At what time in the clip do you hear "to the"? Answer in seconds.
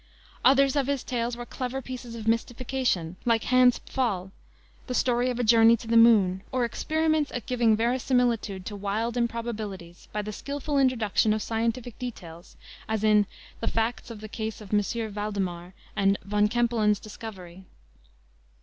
5.77-5.95